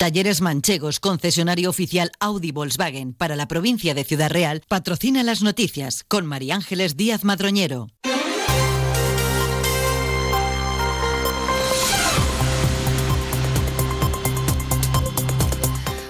Talleres 0.00 0.40
Manchegos, 0.40 0.98
concesionario 0.98 1.68
oficial 1.68 2.10
Audi 2.20 2.52
Volkswagen 2.52 3.12
para 3.12 3.36
la 3.36 3.46
provincia 3.48 3.92
de 3.92 4.02
Ciudad 4.02 4.30
Real, 4.30 4.62
patrocina 4.66 5.22
las 5.22 5.42
noticias 5.42 6.04
con 6.08 6.24
María 6.24 6.54
Ángeles 6.54 6.96
Díaz 6.96 7.22
Madroñero. 7.22 7.88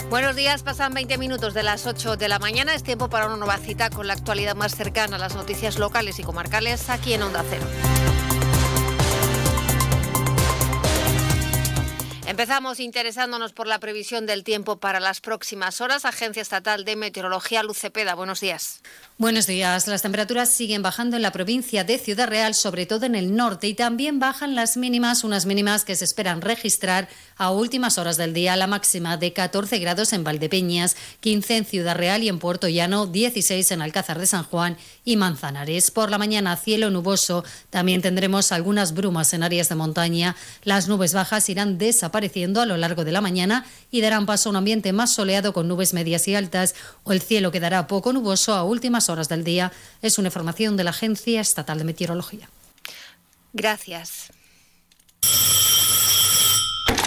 Buenos 0.08 0.36
días, 0.36 0.62
pasan 0.62 0.94
20 0.94 1.18
minutos 1.18 1.52
de 1.52 1.64
las 1.64 1.84
8 1.88 2.16
de 2.16 2.28
la 2.28 2.38
mañana. 2.38 2.76
Es 2.76 2.84
tiempo 2.84 3.10
para 3.10 3.26
una 3.26 3.38
nueva 3.38 3.58
cita 3.58 3.90
con 3.90 4.06
la 4.06 4.12
actualidad 4.12 4.54
más 4.54 4.76
cercana 4.76 5.16
a 5.16 5.18
las 5.18 5.34
noticias 5.34 5.80
locales 5.80 6.20
y 6.20 6.22
comarcales 6.22 6.90
aquí 6.90 7.14
en 7.14 7.22
Onda 7.24 7.44
Cero. 7.50 7.66
Empezamos 12.40 12.80
interesándonos 12.80 13.52
por 13.52 13.66
la 13.66 13.80
previsión 13.80 14.24
del 14.24 14.44
tiempo 14.44 14.78
para 14.78 14.98
las 14.98 15.20
próximas 15.20 15.82
horas. 15.82 16.06
Agencia 16.06 16.40
Estatal 16.40 16.86
de 16.86 16.96
Meteorología, 16.96 17.62
Lucepeda, 17.62 18.14
buenos 18.14 18.40
días. 18.40 18.80
Buenos 19.18 19.46
días. 19.46 19.86
Las 19.86 20.00
temperaturas 20.00 20.50
siguen 20.50 20.80
bajando 20.80 21.16
en 21.16 21.22
la 21.22 21.32
provincia 21.32 21.84
de 21.84 21.98
Ciudad 21.98 22.28
Real, 22.28 22.54
sobre 22.54 22.86
todo 22.86 23.04
en 23.04 23.14
el 23.14 23.36
norte, 23.36 23.66
y 23.66 23.74
también 23.74 24.20
bajan 24.20 24.54
las 24.54 24.78
mínimas, 24.78 25.22
unas 25.22 25.44
mínimas 25.44 25.84
que 25.84 25.94
se 25.94 26.06
esperan 26.06 26.40
registrar 26.40 27.10
a 27.36 27.50
últimas 27.50 27.98
horas 27.98 28.16
del 28.16 28.32
día. 28.32 28.56
La 28.56 28.66
máxima 28.66 29.18
de 29.18 29.34
14 29.34 29.78
grados 29.78 30.14
en 30.14 30.24
Valdepeñas, 30.24 30.96
15 31.20 31.58
en 31.58 31.64
Ciudad 31.66 31.94
Real 31.94 32.22
y 32.22 32.30
en 32.30 32.38
Puerto 32.38 32.68
Llano, 32.68 33.06
16 33.06 33.70
en 33.70 33.82
Alcázar 33.82 34.18
de 34.18 34.26
San 34.26 34.44
Juan 34.44 34.78
y 35.04 35.16
Manzanares. 35.16 35.90
Por 35.90 36.10
la 36.10 36.18
mañana, 36.18 36.56
cielo 36.56 36.90
nuboso. 36.90 37.44
También 37.70 38.02
tendremos 38.02 38.52
algunas 38.52 38.94
brumas 38.94 39.32
en 39.34 39.42
áreas 39.42 39.68
de 39.68 39.74
montaña. 39.74 40.36
Las 40.64 40.88
nubes 40.88 41.14
bajas 41.14 41.48
irán 41.48 41.78
desapareciendo 41.78 42.60
a 42.60 42.66
lo 42.66 42.76
largo 42.76 43.04
de 43.04 43.12
la 43.12 43.20
mañana 43.20 43.64
y 43.90 44.00
darán 44.00 44.26
paso 44.26 44.48
a 44.48 44.50
un 44.50 44.56
ambiente 44.56 44.92
más 44.92 45.14
soleado 45.14 45.52
con 45.52 45.68
nubes 45.68 45.94
medias 45.94 46.28
y 46.28 46.34
altas 46.34 46.74
o 47.04 47.12
el 47.12 47.20
cielo 47.20 47.50
quedará 47.52 47.86
poco 47.86 48.12
nuboso 48.12 48.54
a 48.54 48.64
últimas 48.64 49.08
horas 49.08 49.28
del 49.28 49.44
día. 49.44 49.72
Es 50.02 50.18
una 50.18 50.28
información 50.28 50.76
de 50.76 50.84
la 50.84 50.90
Agencia 50.90 51.40
Estatal 51.40 51.78
de 51.78 51.84
Meteorología. 51.84 52.48
Gracias. 53.52 54.30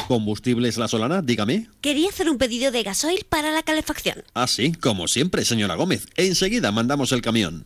¿Combustibles 0.07 0.77
La 0.77 0.87
Solana? 0.87 1.21
Dígame. 1.21 1.69
Quería 1.81 2.09
hacer 2.09 2.29
un 2.29 2.37
pedido 2.37 2.71
de 2.71 2.83
gasoil 2.83 3.25
para 3.29 3.51
la 3.51 3.63
calefacción. 3.63 4.23
Ah, 4.33 4.47
sí, 4.47 4.73
como 4.73 5.07
siempre, 5.07 5.45
señora 5.45 5.75
Gómez. 5.75 6.07
Enseguida 6.17 6.71
mandamos 6.71 7.11
el 7.13 7.21
camión. 7.21 7.65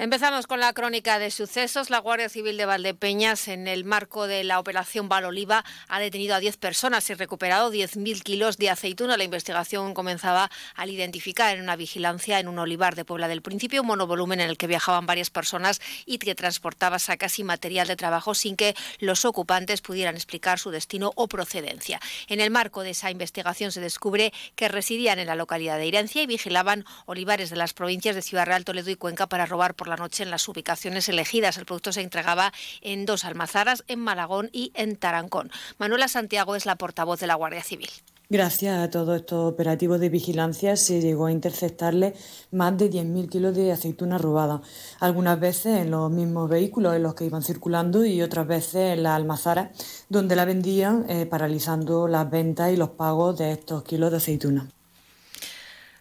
Empezamos 0.00 0.46
con 0.46 0.60
la 0.60 0.72
crónica 0.74 1.18
de 1.18 1.32
sucesos. 1.32 1.90
La 1.90 1.98
Guardia 1.98 2.28
Civil 2.28 2.56
de 2.56 2.66
Valdepeñas, 2.66 3.48
en 3.48 3.66
el 3.66 3.84
marco 3.84 4.28
de 4.28 4.44
la 4.44 4.60
operación 4.60 5.08
Valoliva, 5.08 5.64
ha 5.88 5.98
detenido 5.98 6.36
a 6.36 6.38
10 6.38 6.56
personas 6.56 7.10
y 7.10 7.14
recuperado 7.14 7.72
10.000 7.72 8.22
kilos 8.22 8.58
de 8.58 8.70
aceituna. 8.70 9.16
La 9.16 9.24
investigación 9.24 9.94
comenzaba 9.94 10.52
al 10.76 10.90
identificar 10.90 11.56
en 11.56 11.64
una 11.64 11.74
vigilancia 11.74 12.38
en 12.38 12.46
un 12.46 12.60
olivar 12.60 12.94
de 12.94 13.04
Puebla 13.04 13.26
del 13.26 13.42
Principio 13.42 13.80
un 13.80 13.88
monovolumen 13.88 14.38
en 14.38 14.48
el 14.48 14.56
que 14.56 14.68
viajaban 14.68 15.04
varias 15.04 15.30
personas 15.30 15.80
y 16.06 16.18
que 16.18 16.36
transportaba 16.36 17.00
sacas 17.00 17.36
y 17.40 17.42
material 17.42 17.88
de 17.88 17.96
trabajo 17.96 18.36
sin 18.36 18.54
que 18.54 18.76
los 19.00 19.24
ocupantes 19.24 19.80
pudieran 19.80 20.14
explicar 20.14 20.60
su 20.60 20.70
destino 20.70 21.10
o 21.16 21.26
procedencia. 21.26 21.98
En 22.28 22.40
el 22.40 22.52
marco 22.52 22.84
de 22.84 22.90
esa 22.90 23.10
investigación 23.10 23.72
se 23.72 23.80
descubre 23.80 24.32
que 24.54 24.68
residían 24.68 25.18
en 25.18 25.26
la 25.26 25.34
localidad 25.34 25.76
de 25.76 25.86
Irencia 25.86 26.22
y 26.22 26.26
vigilaban 26.26 26.84
olivares 27.06 27.50
de 27.50 27.56
las 27.56 27.74
provincias 27.74 28.14
de 28.14 28.22
Ciudad 28.22 28.46
Real, 28.46 28.64
Toledo 28.64 28.92
y 28.92 28.94
Cuenca 28.94 29.26
para 29.26 29.44
robar 29.44 29.74
por 29.74 29.87
la 29.88 29.96
noche 29.96 30.22
en 30.22 30.30
las 30.30 30.46
ubicaciones 30.48 31.08
elegidas. 31.08 31.56
El 31.56 31.66
producto 31.66 31.92
se 31.92 32.02
entregaba 32.02 32.52
en 32.80 33.06
dos 33.06 33.24
almazaras, 33.24 33.84
en 33.88 34.00
Malagón 34.00 34.50
y 34.52 34.72
en 34.74 34.96
Tarancón. 34.96 35.50
Manuela 35.78 36.08
Santiago 36.08 36.56
es 36.56 36.66
la 36.66 36.76
portavoz 36.76 37.20
de 37.20 37.26
la 37.26 37.34
Guardia 37.34 37.62
Civil. 37.62 37.90
Gracias 38.30 38.78
a 38.78 38.90
todos 38.90 39.16
estos 39.16 39.50
operativos 39.50 40.00
de 40.00 40.10
vigilancia 40.10 40.76
se 40.76 41.00
llegó 41.00 41.26
a 41.26 41.32
interceptarle 41.32 42.12
más 42.50 42.76
de 42.76 42.90
10.000 42.90 43.30
kilos 43.30 43.56
de 43.56 43.72
aceituna 43.72 44.18
robada, 44.18 44.60
algunas 45.00 45.40
veces 45.40 45.78
en 45.78 45.90
los 45.90 46.10
mismos 46.10 46.50
vehículos 46.50 46.94
en 46.94 47.04
los 47.04 47.14
que 47.14 47.24
iban 47.24 47.42
circulando 47.42 48.04
y 48.04 48.20
otras 48.20 48.46
veces 48.46 48.98
en 48.98 49.04
las 49.04 49.16
almazaras 49.16 49.70
donde 50.10 50.36
la 50.36 50.44
vendían, 50.44 51.06
eh, 51.08 51.24
paralizando 51.24 52.06
las 52.06 52.28
ventas 52.30 52.70
y 52.70 52.76
los 52.76 52.90
pagos 52.90 53.38
de 53.38 53.52
estos 53.52 53.82
kilos 53.82 54.10
de 54.10 54.18
aceituna. 54.18 54.68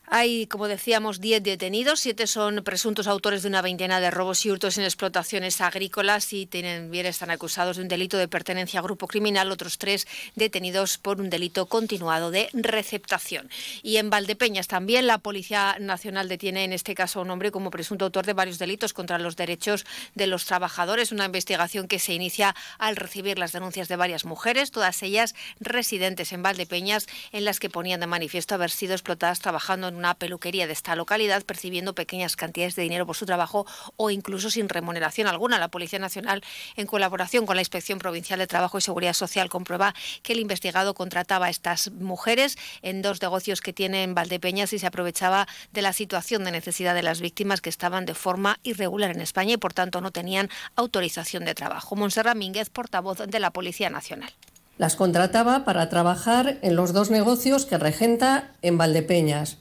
Hay, 0.09 0.47
como 0.47 0.69
decíamos, 0.69 1.19
10 1.19 1.44
detenidos, 1.44 2.00
siete 2.00 2.28
son 2.28 2.63
presuntos 2.63 3.07
autores 3.07 3.41
de 3.41 3.50
una 3.50 3.62
veintena 3.62 4.00
de 4.00 4.09
robos 4.09 4.45
y 4.45 4.51
hurtos 4.51 4.78
en 4.78 4.85
explotaciones 4.85 5.59
agrícolas 5.59 6.31
y 6.31 6.45
tienen, 6.45 6.90
bien 6.90 7.06
están 7.06 7.29
acusados 7.29 7.75
de 7.75 7.81
un 7.84 7.90
delito 7.90 8.18
de 8.18 8.29
pertenencia 8.29 8.79
a 8.79 8.84
grupo 8.84 9.07
criminal, 9.07 9.51
otros 9.51 9.78
tres 9.78 10.07
detenidos 10.35 10.97
por 10.97 11.19
un 11.19 11.29
delito 11.29 11.66
continuado 11.66 12.31
de 12.31 12.47
receptación. 12.53 13.50
Y 13.84 13.97
en 13.97 14.09
Valdepeñas 14.09 14.69
también 14.69 15.07
la 15.07 15.18
Policía 15.18 15.75
Nacional 15.81 16.29
detiene 16.29 16.63
en 16.63 16.72
este 16.72 16.95
caso 16.95 17.19
a 17.19 17.24
un 17.24 17.29
hombre 17.29 17.51
como 17.51 17.69
presunto 17.69 18.06
autor 18.06 18.25
de 18.25 18.31
varios 18.31 18.59
delitos 18.59 18.94
contra 18.94 19.19
los 19.19 19.35
derechos 19.35 19.85
de 20.16 20.28
los 20.28 20.45
trabajadores, 20.45 21.12
una 21.12 21.25
investigación 21.25 21.89
que 21.89 22.00
se 22.00 22.13
inicia 22.13 22.56
al 22.78 22.95
recibir 22.95 23.38
las 23.38 23.51
denuncias 23.51 23.89
de 23.89 23.97
varias 23.97 24.24
mujeres, 24.24 24.72
todas 24.72 25.03
ellas 25.03 25.35
residentes 25.59 26.31
en 26.31 26.44
Valdepeñas, 26.44 27.07
en 27.34 27.44
las 27.44 27.59
que 27.59 27.69
ponían 27.69 28.00
de 28.00 28.07
manifiesto 28.07 28.56
haber 28.56 28.72
sido 28.72 28.94
explotadas 28.94 29.41
trabajando 29.41 29.89
en 29.89 29.96
una 29.97 30.13
peluquería 30.13 30.67
de 30.67 30.73
esta 30.73 30.95
localidad 30.95 31.43
percibiendo 31.43 31.95
pequeñas 31.95 32.35
cantidades 32.35 32.75
de 32.75 32.83
dinero 32.83 33.05
por 33.05 33.15
su 33.15 33.25
trabajo 33.25 33.65
o 33.95 34.09
incluso 34.09 34.49
sin 34.49 34.69
remuneración 34.69 35.27
alguna. 35.27 35.59
La 35.59 35.67
Policía 35.67 35.99
Nacional, 35.99 36.43
en 36.75 36.87
colaboración 36.87 37.45
con 37.45 37.55
la 37.55 37.61
Inspección 37.61 37.99
Provincial 37.99 38.39
de 38.39 38.47
Trabajo 38.47 38.77
y 38.77 38.81
Seguridad 38.81 39.13
Social, 39.13 39.49
comprueba 39.49 39.93
que 40.23 40.33
el 40.33 40.39
investigado 40.39 40.93
contrataba 40.93 41.47
a 41.47 41.49
estas 41.49 41.91
mujeres 41.91 42.57
en 42.81 43.01
dos 43.01 43.21
negocios 43.21 43.61
que 43.61 43.73
tiene 43.73 44.03
en 44.03 44.15
Valdepeñas 44.15 44.73
y 44.73 44.79
se 44.79 44.87
aprovechaba 44.87 45.47
de 45.71 45.81
la 45.81 45.93
situación 45.93 46.43
de 46.43 46.51
necesidad 46.51 46.95
de 46.95 47.03
las 47.03 47.21
víctimas 47.21 47.61
que 47.61 47.69
estaban 47.69 48.05
de 48.05 48.13
forma 48.13 48.59
irregular 48.63 49.11
en 49.11 49.21
España 49.21 49.53
y 49.53 49.57
por 49.57 49.73
tanto 49.73 50.01
no 50.01 50.11
tenían 50.11 50.49
autorización 50.75 51.45
de 51.45 51.55
trabajo. 51.55 51.95
Monserrat 51.95 52.37
Mínguez, 52.37 52.69
portavoz 52.69 53.17
de 53.17 53.39
la 53.39 53.51
Policía 53.51 53.89
Nacional. 53.89 54.31
Las 54.77 54.95
contrataba 54.95 55.65
para 55.65 55.89
trabajar 55.89 56.59
en 56.61 56.75
los 56.75 56.93
dos 56.93 57.09
negocios 57.09 57.65
que 57.65 57.79
regenta 57.79 58.51
en 58.61 58.77
Valdepeñas, 58.77 59.57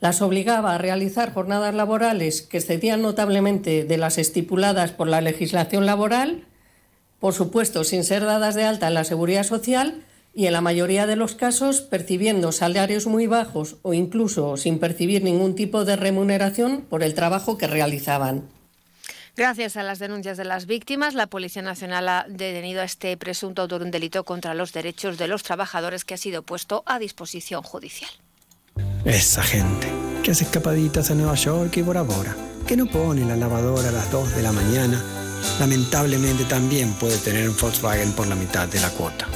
las 0.00 0.22
obligaba 0.22 0.74
a 0.74 0.78
realizar 0.78 1.32
jornadas 1.32 1.74
laborales 1.74 2.42
que 2.42 2.58
excedían 2.58 3.02
notablemente 3.02 3.84
de 3.84 3.96
las 3.96 4.18
estipuladas 4.18 4.92
por 4.92 5.08
la 5.08 5.20
legislación 5.20 5.86
laboral, 5.86 6.44
por 7.18 7.34
supuesto 7.34 7.84
sin 7.84 8.04
ser 8.04 8.24
dadas 8.24 8.54
de 8.54 8.64
alta 8.64 8.88
en 8.88 8.94
la 8.94 9.04
seguridad 9.04 9.42
social 9.42 10.04
y 10.34 10.46
en 10.46 10.52
la 10.52 10.60
mayoría 10.60 11.06
de 11.06 11.16
los 11.16 11.34
casos 11.34 11.80
percibiendo 11.80 12.52
salarios 12.52 13.06
muy 13.06 13.26
bajos 13.26 13.76
o 13.82 13.92
incluso 13.92 14.56
sin 14.56 14.78
percibir 14.78 15.24
ningún 15.24 15.56
tipo 15.56 15.84
de 15.84 15.96
remuneración 15.96 16.82
por 16.82 17.02
el 17.02 17.14
trabajo 17.14 17.58
que 17.58 17.66
realizaban. 17.66 18.48
Gracias 19.36 19.76
a 19.76 19.84
las 19.84 19.98
denuncias 19.98 20.36
de 20.36 20.44
las 20.44 20.66
víctimas, 20.66 21.14
la 21.14 21.28
Policía 21.28 21.62
Nacional 21.62 22.08
ha 22.08 22.26
detenido 22.28 22.80
a 22.80 22.84
este 22.84 23.16
presunto 23.16 23.62
autor 23.62 23.80
de 23.80 23.84
un 23.86 23.90
delito 23.90 24.24
contra 24.24 24.54
los 24.54 24.72
derechos 24.72 25.16
de 25.16 25.28
los 25.28 25.44
trabajadores 25.44 26.04
que 26.04 26.14
ha 26.14 26.18
sido 26.18 26.42
puesto 26.42 26.82
a 26.86 26.98
disposición 26.98 27.62
judicial. 27.62 28.10
Esa 29.04 29.42
gente 29.42 29.88
que 30.22 30.32
hace 30.32 30.44
escapaditas 30.44 31.10
a 31.10 31.14
Nueva 31.14 31.34
York 31.34 31.76
y 31.76 31.82
Bora 31.82 32.02
Bora, 32.02 32.36
que 32.66 32.76
no 32.76 32.86
pone 32.86 33.24
la 33.24 33.36
lavadora 33.36 33.88
a 33.88 33.92
las 33.92 34.10
2 34.10 34.34
de 34.34 34.42
la 34.42 34.52
mañana, 34.52 35.02
lamentablemente 35.60 36.44
también 36.44 36.92
puede 36.94 37.16
tener 37.18 37.48
un 37.48 37.56
Volkswagen 37.56 38.12
por 38.12 38.26
la 38.26 38.34
mitad 38.34 38.68
de 38.68 38.80
la 38.80 38.90
cuota. 38.90 39.26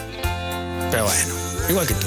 Pero 0.91 1.05
bueno, 1.05 1.35
igual 1.71 1.87
que 1.87 1.95
tú. 1.95 2.07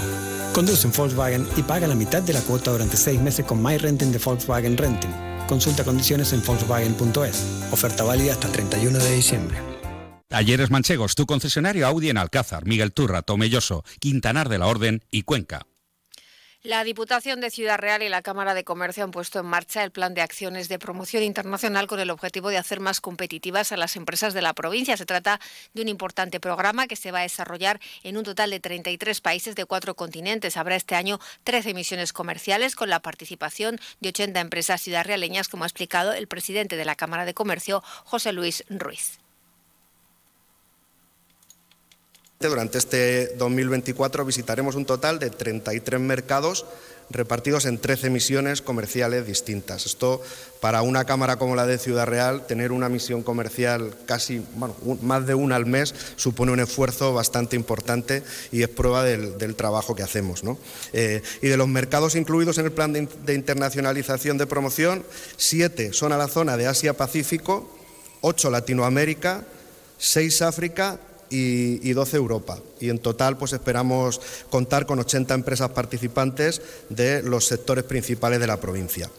Conduce 0.54 0.86
un 0.86 0.94
Volkswagen 0.94 1.48
y 1.56 1.64
paga 1.64 1.88
la 1.88 1.96
mitad 1.96 2.22
de 2.22 2.34
la 2.34 2.42
cuota 2.42 2.72
durante 2.72 2.98
seis 2.98 3.20
meses 3.22 3.46
con 3.46 3.64
MyRenting 3.64 4.12
de 4.12 4.20
Volkswagen 4.20 4.78
Renting. 4.78 5.12
Consulta 5.48 5.84
condiciones 5.84 6.34
en 6.34 6.44
Volkswagen.es. 6.44 7.46
Oferta 7.72 8.04
válida 8.04 8.34
hasta 8.34 8.48
el 8.48 8.54
31 8.54 9.00
de 9.00 9.16
diciembre. 9.16 9.58
Talleres 10.28 10.72
Manchegos, 10.72 11.16
tu 11.16 11.26
concesionario 11.26 11.88
Audi 11.88 12.10
en 12.10 12.18
Alcázar, 12.18 12.66
Miguel 12.66 12.92
Turra, 12.92 13.22
Tomelloso, 13.22 13.84
Quintanar 14.00 14.50
de 14.50 14.58
la 14.58 14.68
Orden 14.68 15.04
y 15.10 15.22
Cuenca. 15.22 15.66
La 16.66 16.84
Diputación 16.84 17.42
de 17.42 17.52
Ciudad 17.52 17.78
Real 17.78 18.02
y 18.02 18.10
la 18.10 18.24
Cámara 18.24 18.56
de 18.56 18.64
Comercio 18.64 19.04
han 19.04 19.12
puesto 19.12 19.40
en 19.40 19.46
marcha 19.46 19.84
el 19.84 19.92
plan 19.92 20.16
de 20.16 20.24
acciones 20.24 20.68
de 20.68 20.80
promoción 20.80 21.22
internacional 21.22 21.86
con 21.86 22.00
el 22.00 22.10
objetivo 22.10 22.50
de 22.50 22.58
hacer 22.58 22.80
más 22.80 23.02
competitivas 23.02 23.72
a 23.72 23.78
las 23.78 23.96
empresas 23.96 24.34
de 24.34 24.42
la 24.42 24.54
provincia. 24.54 24.98
Se 24.98 25.06
trata 25.06 25.40
de 25.76 25.84
un 25.84 25.90
importante 25.90 26.40
programa 26.40 26.88
que 26.88 26.96
se 26.96 27.12
va 27.12 27.20
a 27.20 27.22
desarrollar 27.22 27.80
en 28.02 28.18
un 28.18 28.24
total 28.24 28.50
de 28.50 28.60
33 28.60 29.22
países 29.22 29.56
de 29.56 29.66
cuatro 29.66 29.96
continentes. 29.96 30.58
Habrá 30.58 30.76
este 30.76 30.96
año 30.96 31.20
13 31.44 31.76
misiones 31.76 32.14
comerciales 32.14 32.76
con 32.76 32.90
la 32.90 33.00
participación 33.00 33.80
de 34.00 34.10
80 34.10 34.40
empresas 34.40 34.82
ciudadrealeñas, 34.82 35.50
como 35.50 35.66
ha 35.66 35.68
explicado 35.68 36.14
el 36.14 36.28
presidente 36.28 36.78
de 36.78 36.86
la 36.86 36.96
Cámara 36.96 37.26
de 37.26 37.36
Comercio, 37.36 37.84
José 38.06 38.34
Luis 38.34 38.64
Ruiz. 38.70 39.20
Durante 42.40 42.78
este 42.78 43.34
2024 43.38 44.26
visitaremos 44.26 44.76
un 44.76 44.86
total 44.86 45.20
de 45.20 45.30
33 45.30 46.02
mercados 46.02 46.66
repartidos 47.10 47.66
en 47.66 47.78
13 47.78 48.10
misiones 48.10 48.62
comerciales 48.62 49.26
distintas. 49.26 49.86
Esto, 49.86 50.22
para 50.60 50.82
una 50.82 51.06
Cámara 51.06 51.38
como 51.38 51.56
la 51.56 51.66
de 51.66 51.78
Ciudad 51.78 52.08
Real, 52.08 52.46
tener 52.46 52.72
una 52.74 52.90
misión 52.90 53.24
comercial 53.24 53.96
casi, 54.06 54.44
bueno, 54.56 54.76
más 55.02 55.26
de 55.26 55.34
una 55.34 55.56
al 55.56 55.66
mes, 55.66 55.96
supone 56.18 56.52
un 56.52 56.60
esfuerzo 56.60 57.14
bastante 57.14 57.56
importante 57.56 58.24
y 58.52 58.64
es 58.64 58.70
prueba 58.70 59.04
del, 59.04 59.56
trabajo 59.56 59.96
que 59.96 60.04
hacemos. 60.04 60.42
Eh, 60.92 61.22
y 61.42 61.48
de 61.48 61.58
los 61.58 61.70
mercados 61.70 62.16
incluidos 62.16 62.58
en 62.58 62.66
el 62.66 62.72
plan 62.72 62.92
de, 62.92 63.08
de 63.26 63.34
internacionalización 63.34 64.38
de 64.38 64.48
promoción, 64.48 65.06
siete 65.38 65.94
son 65.94 66.12
a 66.12 66.18
la 66.18 66.28
zona 66.28 66.58
de 66.58 66.68
Asia-Pacífico, 66.68 67.72
ocho 68.20 68.50
Latinoamérica, 68.50 69.46
seis 69.98 70.42
África 70.42 71.00
y, 71.30 71.94
12 71.94 72.18
Europa. 72.18 72.60
Y 72.80 72.90
en 72.90 73.00
total 73.00 73.38
pues 73.38 73.54
esperamos 73.54 74.22
contar 74.50 74.86
con 74.86 75.00
80 75.00 75.34
empresas 75.34 75.72
participantes 75.72 76.62
de 76.90 77.24
los 77.24 77.46
sectores 77.46 77.84
principales 77.84 78.40
de 78.40 78.48
la 78.48 78.58
provincia. 78.58 79.10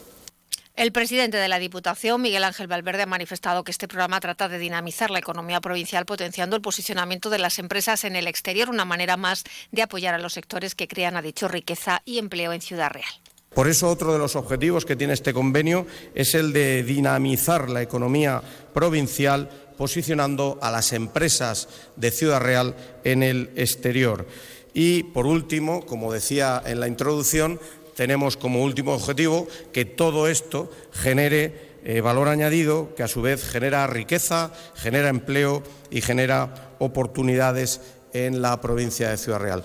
El 0.76 0.92
presidente 0.92 1.38
de 1.38 1.48
la 1.48 1.58
Diputación, 1.58 2.20
Miguel 2.20 2.44
Ángel 2.44 2.66
Valverde, 2.66 3.04
ha 3.04 3.06
manifestado 3.06 3.64
que 3.64 3.70
este 3.70 3.88
programa 3.88 4.20
trata 4.20 4.46
de 4.46 4.58
dinamizar 4.58 5.10
la 5.10 5.18
economía 5.18 5.62
provincial 5.62 6.04
potenciando 6.04 6.54
el 6.54 6.60
posicionamiento 6.60 7.30
de 7.30 7.38
las 7.38 7.58
empresas 7.58 8.04
en 8.04 8.14
el 8.14 8.28
exterior, 8.28 8.68
una 8.68 8.84
manera 8.84 9.16
más 9.16 9.44
de 9.72 9.80
apoyar 9.80 10.14
a 10.14 10.18
los 10.18 10.34
sectores 10.34 10.74
que 10.74 10.86
crean, 10.86 11.16
ha 11.16 11.22
dicho, 11.22 11.48
riqueza 11.48 12.02
y 12.04 12.18
empleo 12.18 12.52
en 12.52 12.60
Ciudad 12.60 12.90
Real. 12.90 13.08
Por 13.56 13.68
eso 13.68 13.88
otro 13.88 14.12
de 14.12 14.18
los 14.18 14.36
objetivos 14.36 14.84
que 14.84 14.96
tiene 14.96 15.14
este 15.14 15.32
convenio 15.32 15.86
es 16.14 16.34
el 16.34 16.52
de 16.52 16.82
dinamizar 16.82 17.70
la 17.70 17.80
economía 17.80 18.42
provincial 18.74 19.48
posicionando 19.76 20.58
a 20.62 20.70
las 20.70 20.92
empresas 20.92 21.68
de 21.96 22.10
Ciudad 22.10 22.40
Real 22.40 22.74
en 23.04 23.22
el 23.22 23.50
exterior. 23.56 24.26
Y, 24.74 25.04
por 25.04 25.26
último, 25.26 25.86
como 25.86 26.12
decía 26.12 26.62
en 26.64 26.80
la 26.80 26.88
introducción, 26.88 27.60
tenemos 27.94 28.36
como 28.36 28.62
último 28.62 28.92
objetivo 28.92 29.48
que 29.72 29.84
todo 29.84 30.28
esto 30.28 30.70
genere 30.92 31.76
eh, 31.84 32.00
valor 32.00 32.28
añadido, 32.28 32.94
que 32.94 33.02
a 33.02 33.08
su 33.08 33.22
vez 33.22 33.44
genera 33.44 33.86
riqueza, 33.86 34.52
genera 34.74 35.08
empleo 35.08 35.62
y 35.90 36.02
genera 36.02 36.74
oportunidades 36.78 37.80
en 38.12 38.42
la 38.42 38.60
provincia 38.60 39.10
de 39.10 39.16
Ciudad 39.16 39.40
Real 39.40 39.64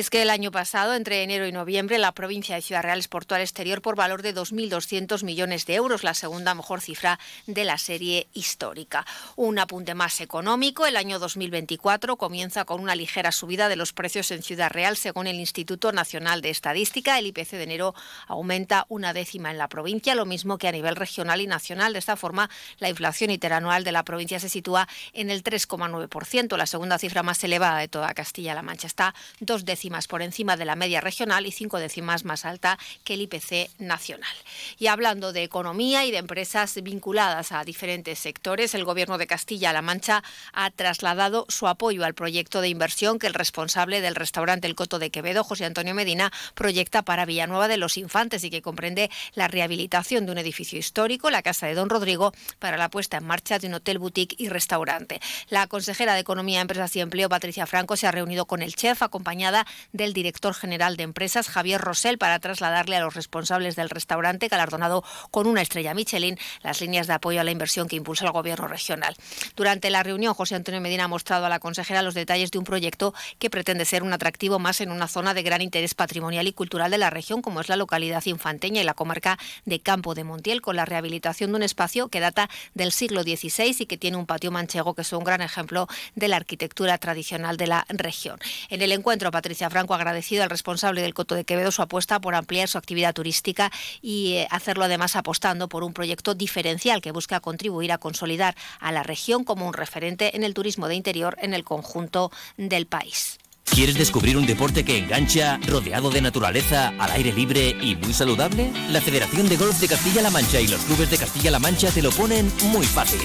es 0.00 0.10
que 0.10 0.22
el 0.22 0.30
año 0.30 0.52
pasado, 0.52 0.94
entre 0.94 1.24
enero 1.24 1.48
y 1.48 1.50
noviembre, 1.50 1.98
la 1.98 2.12
provincia 2.12 2.54
de 2.54 2.62
Ciudad 2.62 2.82
Real 2.82 2.98
exportó 2.98 3.34
al 3.34 3.40
exterior 3.40 3.82
por 3.82 3.96
valor 3.96 4.22
de 4.22 4.32
2.200 4.32 5.24
millones 5.24 5.66
de 5.66 5.74
euros, 5.74 6.04
la 6.04 6.14
segunda 6.14 6.54
mejor 6.54 6.80
cifra 6.80 7.18
de 7.46 7.64
la 7.64 7.78
serie 7.78 8.28
histórica. 8.32 9.04
Un 9.34 9.58
apunte 9.58 9.94
más 9.94 10.20
económico, 10.20 10.86
el 10.86 10.96
año 10.96 11.18
2024 11.18 12.16
comienza 12.16 12.64
con 12.64 12.80
una 12.80 12.94
ligera 12.94 13.32
subida 13.32 13.68
de 13.68 13.74
los 13.74 13.92
precios 13.92 14.30
en 14.30 14.44
Ciudad 14.44 14.70
Real, 14.70 14.96
según 14.96 15.26
el 15.26 15.40
Instituto 15.40 15.90
Nacional 15.90 16.42
de 16.42 16.50
Estadística. 16.50 17.18
El 17.18 17.26
IPC 17.26 17.50
de 17.50 17.64
enero 17.64 17.94
aumenta 18.28 18.86
una 18.88 19.12
décima 19.12 19.50
en 19.50 19.58
la 19.58 19.68
provincia, 19.68 20.14
lo 20.14 20.26
mismo 20.26 20.58
que 20.58 20.68
a 20.68 20.72
nivel 20.72 20.94
regional 20.94 21.40
y 21.40 21.48
nacional. 21.48 21.92
De 21.92 21.98
esta 21.98 22.14
forma, 22.14 22.50
la 22.78 22.88
inflación 22.88 23.32
interanual 23.32 23.82
de 23.82 23.90
la 23.90 24.04
provincia 24.04 24.38
se 24.38 24.48
sitúa 24.48 24.86
en 25.12 25.30
el 25.30 25.42
3,9%, 25.42 26.56
la 26.56 26.66
segunda 26.66 26.98
cifra 26.98 27.24
más 27.24 27.42
elevada 27.42 27.78
de 27.78 27.88
toda 27.88 28.14
Castilla-La 28.14 28.62
Mancha. 28.62 28.86
Está 28.86 29.12
dos 29.40 29.64
décimas 29.64 29.87
por 30.08 30.22
encima 30.22 30.56
de 30.56 30.64
la 30.64 30.76
media 30.76 31.00
regional 31.00 31.46
y 31.46 31.52
cinco 31.52 31.78
décimas 31.78 32.24
más 32.24 32.44
alta 32.44 32.78
que 33.04 33.14
el 33.14 33.22
IPC 33.22 33.70
nacional. 33.78 34.34
Y 34.78 34.88
hablando 34.88 35.32
de 35.32 35.42
economía 35.42 36.04
y 36.04 36.10
de 36.10 36.18
empresas 36.18 36.80
vinculadas 36.82 37.52
a 37.52 37.64
diferentes 37.64 38.18
sectores, 38.18 38.74
el 38.74 38.84
Gobierno 38.84 39.18
de 39.18 39.26
Castilla-La 39.26 39.82
Mancha 39.82 40.22
ha 40.52 40.70
trasladado 40.70 41.46
su 41.48 41.66
apoyo 41.66 42.04
al 42.04 42.14
proyecto 42.14 42.60
de 42.60 42.68
inversión 42.68 43.18
que 43.18 43.26
el 43.26 43.34
responsable 43.34 44.00
del 44.00 44.14
restaurante 44.14 44.66
El 44.66 44.74
Coto 44.74 44.98
de 44.98 45.10
Quevedo, 45.10 45.42
José 45.42 45.64
Antonio 45.64 45.94
Medina, 45.94 46.32
proyecta 46.54 47.02
para 47.02 47.24
Villanueva 47.24 47.68
de 47.68 47.78
los 47.78 47.96
Infantes 47.96 48.44
y 48.44 48.50
que 48.50 48.62
comprende 48.62 49.10
la 49.34 49.48
rehabilitación 49.48 50.26
de 50.26 50.32
un 50.32 50.38
edificio 50.38 50.78
histórico, 50.78 51.30
la 51.30 51.42
Casa 51.42 51.66
de 51.66 51.74
Don 51.74 51.88
Rodrigo, 51.88 52.32
para 52.58 52.76
la 52.76 52.90
puesta 52.90 53.16
en 53.16 53.24
marcha 53.24 53.58
de 53.58 53.66
un 53.68 53.74
hotel 53.74 53.98
boutique 53.98 54.36
y 54.38 54.48
restaurante. 54.48 55.20
La 55.48 55.66
consejera 55.66 56.14
de 56.14 56.20
Economía, 56.20 56.60
Empresas 56.60 56.94
y 56.96 57.00
Empleo, 57.00 57.28
Patricia 57.28 57.66
Franco, 57.66 57.96
se 57.96 58.06
ha 58.06 58.12
reunido 58.12 58.44
con 58.44 58.62
el 58.62 58.74
chef 58.74 59.02
acompañada 59.02 59.66
del 59.92 60.12
director 60.12 60.54
general 60.54 60.96
de 60.96 61.04
empresas, 61.04 61.48
Javier 61.48 61.80
Rosell, 61.80 62.18
para 62.18 62.38
trasladarle 62.38 62.96
a 62.96 63.00
los 63.00 63.14
responsables 63.14 63.76
del 63.76 63.90
restaurante, 63.90 64.48
galardonado 64.48 65.04
con 65.30 65.46
una 65.46 65.62
estrella 65.62 65.94
Michelin, 65.94 66.38
las 66.62 66.80
líneas 66.80 67.06
de 67.06 67.14
apoyo 67.14 67.40
a 67.40 67.44
la 67.44 67.50
inversión 67.50 67.88
que 67.88 67.96
impulsa 67.96 68.24
el 68.24 68.32
gobierno 68.32 68.68
regional. 68.68 69.14
Durante 69.56 69.90
la 69.90 70.02
reunión, 70.02 70.34
José 70.34 70.54
Antonio 70.54 70.80
Medina 70.80 71.04
ha 71.04 71.08
mostrado 71.08 71.46
a 71.46 71.48
la 71.48 71.58
consejera 71.58 72.02
los 72.02 72.14
detalles 72.14 72.50
de 72.50 72.58
un 72.58 72.64
proyecto 72.64 73.14
que 73.38 73.50
pretende 73.50 73.84
ser 73.84 74.02
un 74.02 74.12
atractivo 74.12 74.58
más 74.58 74.80
en 74.80 74.90
una 74.90 75.08
zona 75.08 75.34
de 75.34 75.42
gran 75.42 75.62
interés 75.62 75.94
patrimonial 75.94 76.46
y 76.46 76.52
cultural 76.52 76.90
de 76.90 76.98
la 76.98 77.10
región, 77.10 77.42
como 77.42 77.60
es 77.60 77.68
la 77.68 77.76
localidad 77.76 78.24
infanteña 78.26 78.80
y 78.80 78.84
la 78.84 78.94
comarca 78.94 79.38
de 79.64 79.80
Campo 79.80 80.14
de 80.14 80.24
Montiel, 80.24 80.62
con 80.62 80.76
la 80.76 80.84
rehabilitación 80.84 81.50
de 81.50 81.56
un 81.56 81.62
espacio 81.62 82.08
que 82.08 82.20
data 82.20 82.48
del 82.74 82.92
siglo 82.92 83.22
XVI 83.22 83.76
y 83.78 83.86
que 83.86 83.96
tiene 83.96 84.16
un 84.16 84.26
patio 84.26 84.50
manchego 84.50 84.94
que 84.94 85.02
es 85.02 85.12
un 85.12 85.24
gran 85.24 85.40
ejemplo 85.40 85.88
de 86.14 86.28
la 86.28 86.36
arquitectura 86.36 86.98
tradicional 86.98 87.56
de 87.56 87.66
la 87.66 87.84
región. 87.88 88.38
En 88.68 88.82
el 88.82 88.92
encuentro, 88.92 89.30
Franco 89.68 89.94
ha 89.94 89.96
agradecido 89.96 90.42
al 90.42 90.50
responsable 90.50 91.02
del 91.02 91.14
Coto 91.14 91.34
de 91.34 91.44
Quevedo 91.44 91.70
su 91.70 91.82
apuesta 91.82 92.20
por 92.20 92.34
ampliar 92.34 92.68
su 92.68 92.78
actividad 92.78 93.14
turística 93.14 93.70
y 94.00 94.34
eh, 94.34 94.48
hacerlo 94.50 94.84
además 94.84 95.16
apostando 95.16 95.68
por 95.68 95.82
un 95.82 95.92
proyecto 95.92 96.34
diferencial 96.34 97.00
que 97.00 97.12
busca 97.12 97.40
contribuir 97.40 97.92
a 97.92 97.98
consolidar 97.98 98.54
a 98.80 98.92
la 98.92 99.02
región 99.02 99.44
como 99.44 99.66
un 99.66 99.74
referente 99.74 100.36
en 100.36 100.44
el 100.44 100.54
turismo 100.54 100.88
de 100.88 100.94
interior 100.94 101.36
en 101.40 101.54
el 101.54 101.64
conjunto 101.64 102.30
del 102.56 102.86
país. 102.86 103.38
¿Quieres 103.70 103.96
descubrir 103.96 104.36
un 104.36 104.46
deporte 104.46 104.84
que 104.84 104.98
engancha, 104.98 105.58
rodeado 105.66 106.10
de 106.10 106.20
naturaleza, 106.20 106.88
al 106.98 107.12
aire 107.12 107.32
libre 107.32 107.76
y 107.80 107.94
muy 107.96 108.12
saludable? 108.12 108.72
La 108.90 109.00
Federación 109.00 109.48
de 109.48 109.56
Golf 109.56 109.78
de 109.78 109.88
Castilla-La 109.88 110.30
Mancha 110.30 110.60
y 110.60 110.68
los 110.68 110.80
clubes 110.80 111.10
de 111.10 111.18
Castilla-La 111.18 111.58
Mancha 111.58 111.90
te 111.90 112.02
lo 112.02 112.10
ponen 112.10 112.50
muy 112.72 112.86
fácil. 112.86 113.20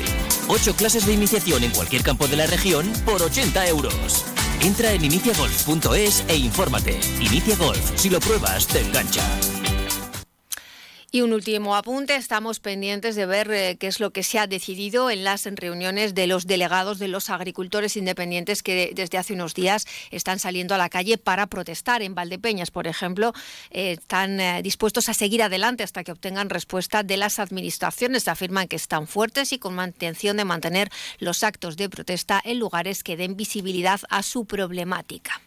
Ocho 0.47 0.75
clases 0.75 1.05
de 1.07 1.13
iniciación 1.13 1.63
en 1.63 1.71
cualquier 1.71 2.03
campo 2.03 2.27
de 2.27 2.37
la 2.37 2.45
región 2.45 2.91
por 3.05 3.21
80 3.21 3.67
euros. 3.67 4.25
Entra 4.61 4.91
en 4.93 5.05
iniciagolf.es 5.05 6.23
e 6.27 6.37
infórmate. 6.37 6.99
Inicia 7.19 7.55
Golf, 7.55 7.91
si 7.95 8.09
lo 8.09 8.19
pruebas, 8.19 8.67
te 8.67 8.81
engancha. 8.81 9.23
Y 11.15 11.21
un 11.21 11.31
último 11.31 11.75
apunte, 11.75 12.15
estamos 12.15 12.59
pendientes 12.59 13.15
de 13.15 13.27
ver 13.27 13.51
eh, 13.51 13.77
qué 13.79 13.85
es 13.85 13.99
lo 13.99 14.09
que 14.09 14.23
se 14.23 14.39
ha 14.39 14.47
decidido 14.47 15.11
en 15.11 15.23
las 15.23 15.45
reuniones 15.45 16.15
de 16.15 16.25
los 16.25 16.47
delegados 16.47 16.97
de 16.97 17.07
los 17.07 17.29
agricultores 17.29 17.95
independientes 17.97 18.63
que 18.63 18.93
desde 18.95 19.19
hace 19.19 19.35
unos 19.35 19.53
días 19.53 19.85
están 20.09 20.39
saliendo 20.39 20.73
a 20.73 20.79
la 20.79 20.89
calle 20.89 21.19
para 21.19 21.45
protestar. 21.45 22.01
En 22.01 22.15
Valdepeñas, 22.15 22.71
por 22.71 22.87
ejemplo, 22.87 23.31
eh, 23.69 23.91
están 23.91 24.39
eh, 24.39 24.63
dispuestos 24.63 25.07
a 25.07 25.13
seguir 25.13 25.43
adelante 25.43 25.83
hasta 25.83 26.03
que 26.03 26.13
obtengan 26.13 26.49
respuesta 26.49 27.03
de 27.03 27.17
las 27.17 27.37
administraciones. 27.37 28.27
Afirman 28.27 28.67
que 28.67 28.77
están 28.77 29.05
fuertes 29.05 29.53
y 29.53 29.59
con 29.59 29.79
intención 29.79 30.35
de 30.35 30.45
mantener 30.45 30.89
los 31.19 31.43
actos 31.43 31.77
de 31.77 31.89
protesta 31.89 32.41
en 32.43 32.57
lugares 32.57 33.03
que 33.03 33.17
den 33.17 33.37
visibilidad 33.37 34.01
a 34.09 34.23
su 34.23 34.45
problemática. 34.45 35.43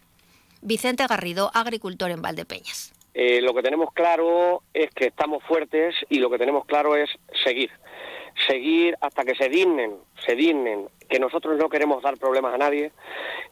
Vicente 0.63 1.05
Garrido, 1.09 1.51
agricultor 1.55 2.13
en 2.13 2.23
Valdepeñas. 2.23 2.93
Eh, 3.19 3.41
lo 3.41 3.55
que 3.55 3.63
tenemos 3.63 3.95
claro 3.95 4.63
es 4.75 4.91
que 4.91 5.07
estamos 5.07 5.43
fuertes 5.45 5.95
y 6.11 6.19
lo 6.19 6.29
que 6.29 6.37
tenemos 6.37 6.67
claro 6.67 6.97
es 6.97 7.09
seguir. 7.45 7.71
Seguir 8.47 8.95
hasta 9.01 9.25
que 9.25 9.35
se 9.35 9.49
dignen, 9.49 9.95
se 10.27 10.35
dignen, 10.35 10.91
que 11.09 11.19
nosotros 11.19 11.57
no 11.59 11.69
queremos 11.69 12.03
dar 12.03 12.17
problemas 12.17 12.55
a 12.55 12.59
nadie. 12.59 12.93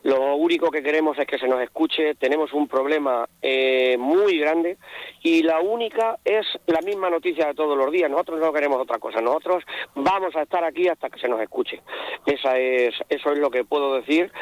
Lo 0.03 0.37
único 0.37 0.71
que 0.71 0.83
queremos 0.83 1.19
es 1.19 1.27
que 1.27 1.39
se 1.39 1.49
nos 1.49 1.61
escuche. 1.63 2.15
Tenemos 2.17 2.53
un 2.53 2.69
problema 2.69 3.29
eh, 3.41 3.97
muy 3.99 4.39
grande 4.39 4.79
y 5.23 5.43
la 5.43 5.61
única 5.61 6.19
es 6.25 6.47
la 6.67 6.81
misma 6.81 7.11
noticia 7.11 7.47
de 7.47 7.55
todos 7.55 7.77
los 7.77 7.91
días. 7.91 8.11
Nosotros 8.11 8.41
no 8.41 8.53
queremos 8.53 8.81
otra 8.81 8.99
cosa. 8.99 9.21
Nosotros 9.21 9.65
vamos 9.95 10.35
a 10.37 10.43
estar 10.43 10.65
aquí 10.65 10.89
hasta 10.89 11.09
que 11.11 11.19
se 11.19 11.29
nos 11.29 11.41
escuche. 11.41 11.81
Esa 12.27 12.59
es, 12.59 12.95
eso 13.09 13.33
es 13.33 13.39
lo 13.39 13.51
que 13.51 13.65
puedo 13.65 13.95
decir 13.95 14.33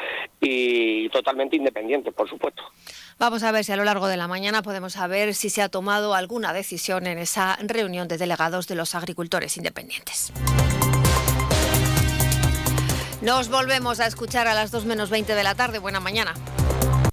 y 0.41 1.09
totalmente 1.09 1.55
independiente, 1.55 2.11
por 2.11 2.29
supuesto. 2.29 2.63
Vamos 3.19 3.43
a 3.43 3.51
ver 3.51 3.63
si 3.63 3.71
a 3.71 3.77
lo 3.77 3.83
largo 3.83 4.07
de 4.07 4.17
la 4.17 4.27
mañana 4.27 4.63
podemos 4.63 4.93
saber 4.93 5.33
si 5.33 5.49
se 5.49 5.61
ha 5.61 5.69
tomado 5.69 6.15
alguna 6.15 6.51
decisión 6.51 7.07
en 7.07 7.19
esa 7.19 7.57
reunión 7.61 8.07
de 8.07 8.17
delegados 8.17 8.67
de 8.67 8.75
los 8.75 8.95
agricultores 8.95 9.57
independientes. 9.57 10.33
Nos 13.23 13.47
volvemos 13.47 14.01
a 14.01 14.05
escuchar 14.05 14.49
a 14.49 14.53
las 14.53 14.69
2 14.71 14.83
menos 14.83 15.09
20 15.09 15.33
de 15.33 15.43
la 15.43 15.55
tarde. 15.55 15.79
Buena 15.79 16.01
mañana. 16.01 16.33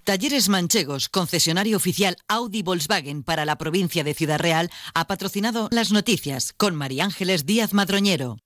Talleres 0.03 0.49
Manchegos, 0.49 1.09
concesionario 1.09 1.77
oficial 1.77 2.17
Audi 2.27 2.63
Volkswagen 2.65 3.23
para 3.23 3.45
la 3.45 3.57
provincia 3.57 4.03
de 4.03 4.13
Ciudad 4.13 4.41
Real, 4.41 4.73
ha 4.93 5.07
patrocinado 5.07 5.69
las 5.71 5.93
noticias 5.93 6.53
con 6.57 6.75
María 6.75 7.05
Ángeles 7.05 7.47
Díaz 7.47 7.75
Madroñero. 7.75 8.39